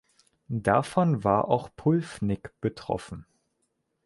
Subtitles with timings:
[0.55, 3.27] Davon war auch Pulfnick betroffen.